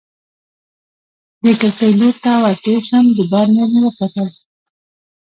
د 1.43 1.45
کړکۍ 1.59 1.91
لور 1.99 2.15
ته 2.23 2.31
ور 2.41 2.55
تېر 2.63 2.79
شوم، 2.87 3.05
دباندې 3.17 3.63
مې 3.71 3.79
وکتل. 3.85 4.27